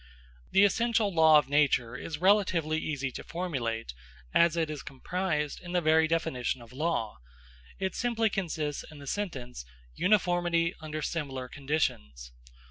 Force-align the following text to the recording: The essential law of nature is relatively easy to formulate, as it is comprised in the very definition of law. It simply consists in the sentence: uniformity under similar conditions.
The 0.49 0.63
essential 0.63 1.13
law 1.13 1.37
of 1.37 1.47
nature 1.47 1.95
is 1.95 2.17
relatively 2.17 2.79
easy 2.79 3.11
to 3.11 3.23
formulate, 3.23 3.93
as 4.33 4.57
it 4.57 4.67
is 4.67 4.81
comprised 4.81 5.61
in 5.61 5.73
the 5.73 5.79
very 5.79 6.07
definition 6.07 6.59
of 6.63 6.73
law. 6.73 7.19
It 7.77 7.93
simply 7.93 8.31
consists 8.31 8.83
in 8.89 8.97
the 8.97 9.05
sentence: 9.05 9.63
uniformity 9.93 10.73
under 10.81 11.03
similar 11.03 11.47
conditions. 11.47 12.31